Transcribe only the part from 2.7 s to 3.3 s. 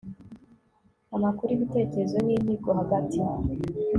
hagati